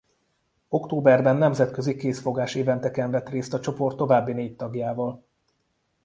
Októberben 0.67 1.35
nemzetközi 1.37 1.95
kézfogásevent-eken 1.95 3.11
vett 3.11 3.29
részt 3.29 3.53
a 3.53 3.59
csoport 3.59 3.97
további 3.97 4.33
négy 4.33 4.55
tagjával. 4.55 5.23